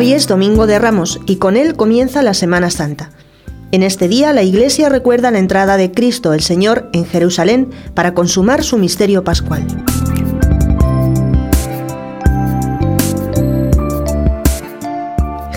es 0.00 0.26
Domingo 0.26 0.66
de 0.66 0.78
Ramos 0.78 1.20
y 1.24 1.36
con 1.36 1.56
él 1.56 1.76
comienza 1.76 2.22
la 2.22 2.34
Semana 2.34 2.68
Santa. 2.68 3.10
En 3.70 3.82
este 3.82 4.08
día 4.08 4.32
la 4.32 4.42
Iglesia 4.42 4.88
recuerda 4.88 5.30
la 5.30 5.38
entrada 5.38 5.76
de 5.76 5.92
Cristo 5.92 6.34
el 6.34 6.40
Señor 6.40 6.90
en 6.92 7.06
Jerusalén 7.06 7.70
para 7.94 8.12
consumar 8.12 8.64
su 8.64 8.76
misterio 8.76 9.22
pascual. 9.24 9.64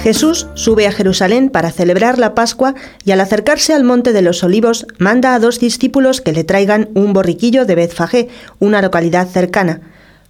Jesús 0.01 0.47
sube 0.53 0.87
a 0.87 0.91
Jerusalén 0.91 1.49
para 1.49 1.71
celebrar 1.71 2.17
la 2.19 2.33
Pascua 2.33 2.75
y 3.03 3.11
al 3.11 3.19
acercarse 3.19 3.73
al 3.73 3.83
monte 3.83 4.13
de 4.13 4.21
los 4.21 4.43
olivos 4.43 4.85
manda 4.99 5.33
a 5.33 5.39
dos 5.39 5.59
discípulos 5.59 6.21
que 6.21 6.31
le 6.31 6.43
traigan 6.43 6.89
un 6.93 7.11
borriquillo 7.11 7.65
de 7.65 7.75
Betfagé, 7.75 8.29
una 8.59 8.81
localidad 8.81 9.27
cercana. 9.27 9.81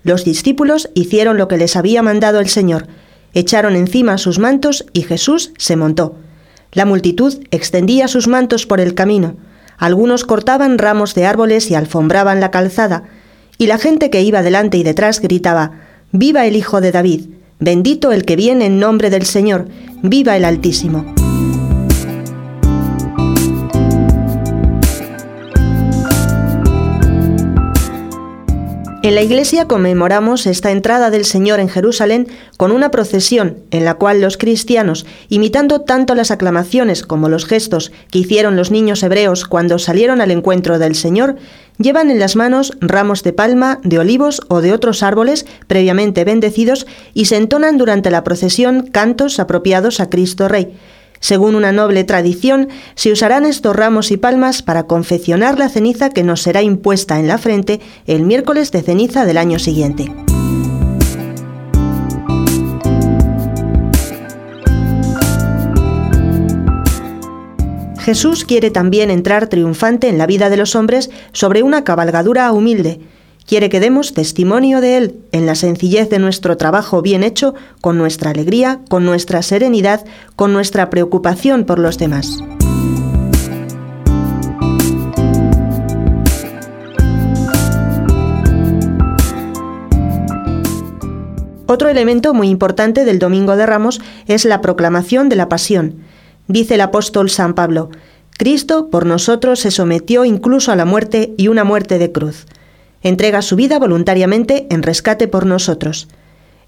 Los 0.04 0.24
discípulos 0.24 0.90
hicieron 0.96 1.38
lo 1.38 1.48
que 1.48 1.58
les 1.58 1.76
había 1.76 2.02
mandado 2.02 2.40
el 2.40 2.48
Señor, 2.48 2.88
echaron 3.34 3.76
encima 3.76 4.18
sus 4.18 4.40
mantos 4.40 4.86
y 4.94 5.02
Jesús 5.04 5.52
se 5.58 5.76
montó. 5.76 6.16
La 6.72 6.86
multitud 6.86 7.38
extendía 7.52 8.08
sus 8.08 8.28
mantos 8.28 8.66
por 8.66 8.80
el 8.80 8.94
camino, 8.94 9.36
algunos 9.78 10.24
cortaban 10.24 10.78
ramos 10.78 11.14
de 11.14 11.26
árboles 11.26 11.70
y 11.70 11.76
alfombraban 11.76 12.40
la 12.40 12.52
calzada, 12.52 13.04
y 13.58 13.68
la 13.68 13.78
gente 13.78 14.10
que 14.10 14.22
iba 14.22 14.42
delante 14.42 14.78
y 14.78 14.84
detrás 14.84 15.22
gritaba, 15.22 15.72
Viva 16.12 16.46
el 16.46 16.56
Hijo 16.56 16.82
de 16.82 16.92
David, 16.92 17.28
bendito 17.60 18.12
el 18.12 18.26
que 18.26 18.36
viene 18.36 18.66
en 18.66 18.80
nombre 18.80 19.10
del 19.10 19.26
Señor, 19.26 19.68
viva 20.02 20.38
el 20.38 20.46
Altísimo. 20.46 21.27
En 29.08 29.16
la 29.16 29.22
iglesia 29.24 29.70
conmemoramos 29.70 30.46
esta 30.48 30.70
entrada 30.70 31.10
del 31.10 31.24
Señor 31.24 31.62
en 31.62 31.70
Jerusalén 31.70 32.28
con 32.58 32.74
una 32.74 32.92
procesión 32.92 33.56
en 33.72 33.86
la 33.86 33.94
cual 33.94 34.20
los 34.20 34.36
cristianos, 34.36 35.06
imitando 35.30 35.80
tanto 35.80 36.14
las 36.14 36.30
aclamaciones 36.30 37.04
como 37.04 37.30
los 37.30 37.46
gestos 37.46 37.94
que 38.12 38.20
hicieron 38.20 38.58
los 38.58 38.70
niños 38.70 39.02
hebreos 39.04 39.46
cuando 39.46 39.80
salieron 39.80 40.20
al 40.20 40.32
encuentro 40.32 40.78
del 40.78 40.94
Señor, 40.94 41.38
llevan 41.78 42.12
en 42.12 42.20
las 42.20 42.36
manos 42.36 42.74
ramos 42.82 43.24
de 43.24 43.32
palma, 43.32 43.80
de 43.82 43.98
olivos 43.98 44.42
o 44.50 44.60
de 44.60 44.74
otros 44.74 45.02
árboles 45.04 45.46
previamente 45.68 46.26
bendecidos 46.26 46.86
y 47.14 47.28
se 47.28 47.38
entonan 47.38 47.78
durante 47.78 48.12
la 48.12 48.26
procesión 48.26 48.88
cantos 48.88 49.40
apropiados 49.40 50.02
a 50.02 50.10
Cristo 50.10 50.50
Rey 50.50 50.76
según 51.20 51.56
una 51.56 51.72
noble 51.72 52.04
tradición, 52.04 52.70
se 52.96 53.12
usarán 53.12 53.46
estos 53.46 53.76
ramos 53.76 54.12
y 54.12 54.18
palmas 54.18 54.62
para 54.62 54.84
confeccionar 54.84 55.58
la 55.58 55.70
ceniza 55.70 56.10
que 56.10 56.24
nos 56.24 56.42
será 56.42 56.62
impuesta 56.62 57.20
en 57.20 57.28
la 57.28 57.38
frente 57.38 57.80
el 58.06 58.24
miércoles 58.24 58.72
de 58.72 58.82
ceniza 58.82 59.26
del 59.26 59.38
año 59.38 59.60
siguiente. 59.60 60.12
Jesús 68.08 68.46
quiere 68.46 68.72
también 68.72 69.12
entrar 69.12 69.48
triunfante 69.48 70.08
en 70.08 70.18
la 70.18 70.28
vida 70.28 70.50
de 70.50 70.56
los 70.56 70.76
hombres 70.76 71.10
sobre 71.34 71.62
una 71.62 71.84
cabalgadura 71.84 72.50
humilde, 72.54 73.02
Quiere 73.48 73.70
que 73.70 73.80
demos 73.80 74.14
testimonio 74.14 74.82
de 74.82 74.98
Él 74.98 75.16
en 75.32 75.46
la 75.46 75.56
sencillez 75.56 76.10
de 76.10 76.20
nuestro 76.20 76.58
trabajo 76.58 77.02
bien 77.02 77.24
hecho, 77.24 77.56
con 77.80 77.98
nuestra 77.98 78.32
alegría, 78.32 78.82
con 78.90 79.06
nuestra 79.06 79.42
serenidad, 79.42 80.06
con 80.36 80.52
nuestra 80.52 80.90
preocupación 80.90 81.64
por 81.64 81.80
los 81.80 81.98
demás. 81.98 82.40
Otro 91.68 91.88
elemento 91.88 92.34
muy 92.34 92.50
importante 92.50 93.06
del 93.06 93.18
Domingo 93.18 93.56
de 93.56 93.66
Ramos 93.66 94.02
es 94.28 94.44
la 94.44 94.60
proclamación 94.60 95.30
de 95.30 95.38
la 95.38 95.48
pasión. 95.48 96.02
Dice 96.50 96.76
el 96.76 96.82
apóstol 96.82 97.30
San 97.30 97.54
Pablo, 97.54 97.92
Cristo 98.38 98.90
por 98.90 99.06
nosotros 99.06 99.62
se 99.62 99.72
sometió 99.72 100.26
incluso 100.26 100.74
a 100.74 100.76
la 100.76 100.84
muerte 100.84 101.34
y 101.38 101.48
una 101.48 101.64
muerte 101.64 101.98
de 101.98 102.12
cruz 102.12 102.46
entrega 103.08 103.42
su 103.42 103.56
vida 103.56 103.80
voluntariamente 103.80 104.68
en 104.70 104.84
rescate 104.84 105.28
por 105.28 105.46
nosotros. 105.46 106.08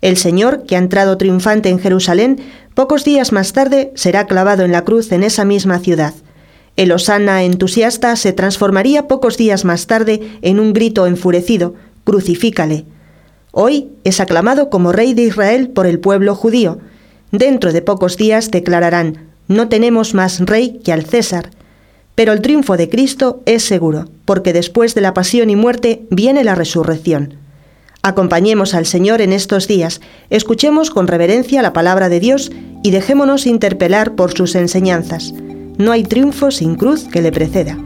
El 0.02 0.18
Señor, 0.18 0.64
que 0.66 0.76
ha 0.76 0.80
entrado 0.80 1.18
triunfante 1.18 1.70
en 1.70 1.80
Jerusalén, 1.80 2.40
pocos 2.74 3.04
días 3.04 3.32
más 3.32 3.54
tarde 3.54 3.92
será 3.96 4.28
clavado 4.28 4.64
en 4.64 4.72
la 4.72 4.86
cruz 4.86 5.12
en 5.12 5.24
esa 5.24 5.44
misma 5.46 5.80
ciudad. 5.80 6.14
El 6.78 6.94
Osana 6.94 7.44
entusiasta 7.44 8.16
se 8.16 8.32
transformaría 8.32 9.08
pocos 9.08 9.36
días 9.36 9.66
más 9.66 9.88
tarde 9.88 10.22
en 10.42 10.60
un 10.62 10.72
grito 10.72 11.08
enfurecido, 11.08 11.76
crucifícale. 12.06 12.86
Hoy 13.52 13.90
es 14.06 14.22
aclamado 14.22 14.70
como 14.70 14.94
rey 14.94 15.14
de 15.14 15.24
Israel 15.24 15.70
por 15.70 15.88
el 15.88 16.00
pueblo 16.00 16.36
judío. 16.36 16.80
Dentro 17.32 17.74
de 17.74 17.82
pocos 17.82 18.16
días 18.16 18.52
declararán, 18.52 19.30
no 19.48 19.68
tenemos 19.68 20.14
más 20.14 20.40
rey 20.40 20.80
que 20.84 20.94
al 20.94 21.06
César. 21.06 21.50
Pero 22.20 22.34
el 22.34 22.42
triunfo 22.42 22.76
de 22.76 22.90
Cristo 22.90 23.42
es 23.46 23.64
seguro, 23.64 24.10
porque 24.26 24.52
después 24.52 24.94
de 24.94 25.00
la 25.00 25.14
pasión 25.14 25.50
y 25.50 25.56
muerte 25.56 26.02
viene 26.10 26.44
la 26.44 26.54
resurrección. 26.54 27.36
Acompañemos 28.02 28.74
al 28.74 28.86
Señor 28.86 29.22
en 29.22 29.32
estos 29.32 29.70
días, 29.70 30.02
escuchemos 30.30 30.90
con 30.90 31.08
reverencia 31.08 31.62
la 31.62 31.72
palabra 31.72 32.10
de 32.10 32.20
Dios 32.20 32.52
y 32.84 32.92
dejémonos 32.92 33.48
interpelar 33.48 34.16
por 34.16 34.34
sus 34.34 34.56
enseñanzas. 34.56 35.34
No 35.78 35.94
hay 35.94 36.04
triunfo 36.04 36.52
sin 36.52 36.76
cruz 36.76 37.06
que 37.06 37.22
le 37.22 37.32
preceda. 37.32 37.78